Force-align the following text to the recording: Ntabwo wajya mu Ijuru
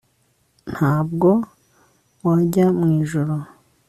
Ntabwo 0.73 1.29
wajya 2.25 2.65
mu 2.77 2.87
Ijuru 3.01 3.35